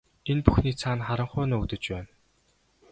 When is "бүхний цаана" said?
0.45-1.03